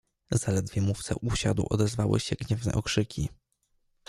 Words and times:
"Zaledwie 0.31 0.81
mówca 0.81 1.15
usiadł 1.21 1.67
odezwały 1.69 2.19
się 2.19 2.35
gniewne 2.35 2.73
okrzyki." 2.73 3.29